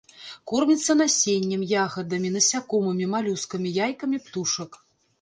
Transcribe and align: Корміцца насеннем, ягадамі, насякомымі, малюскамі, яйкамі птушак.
Корміцца 0.51 0.95
насеннем, 1.01 1.61
ягадамі, 1.83 2.33
насякомымі, 2.39 3.13
малюскамі, 3.15 3.79
яйкамі 3.87 4.17
птушак. 4.29 4.71